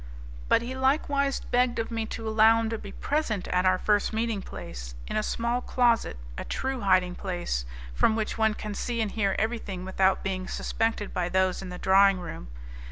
[0.49, 4.13] But he likewise begged of me to allow him to be present at our first
[4.13, 8.99] meeting place, in a small closet a true hiding place, from which one can see
[8.99, 12.47] and hear everything without being suspected by those in the drawing room.